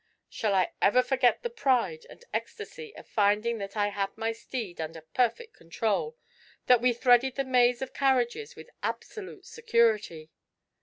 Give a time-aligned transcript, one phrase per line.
[0.27, 4.81] Shall I ever forget the pride and ecstasy of finding that I had my steed
[4.81, 6.17] under perfect control,
[6.65, 10.31] that we threaded the maze of carriages with absolute security?